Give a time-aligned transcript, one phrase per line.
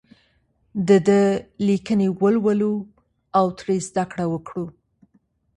[0.87, 1.21] د ده
[1.67, 2.73] لیکنې ولولو
[3.37, 4.65] او ترې زده کړه وکړو.